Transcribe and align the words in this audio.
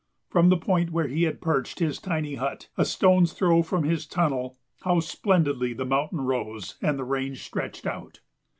From 0.31 0.49
the 0.49 0.57
point 0.57 0.89
where 0.91 1.05
he 1.07 1.25
had 1.25 1.41
perched 1.41 1.77
his 1.77 1.99
tiny 1.99 2.33
hut, 2.33 2.69
a 2.75 2.85
stone's 2.85 3.33
throw 3.33 3.61
from 3.61 3.83
his 3.83 4.07
tunnel, 4.07 4.57
how 4.79 4.99
splendidly 4.99 5.73
the 5.73 5.85
mountain 5.85 6.21
rose 6.21 6.75
and 6.81 6.97
the 6.97 7.03
range 7.03 7.43
stretched 7.43 7.85
out! 7.85 8.21